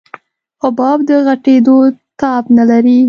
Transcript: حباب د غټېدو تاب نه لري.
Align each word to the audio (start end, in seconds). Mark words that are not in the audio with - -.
حباب 0.63 0.99
د 1.09 1.11
غټېدو 1.25 1.77
تاب 2.19 2.43
نه 2.57 2.63
لري. 2.71 2.99